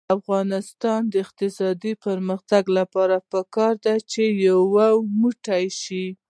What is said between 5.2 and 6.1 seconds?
موټی شو.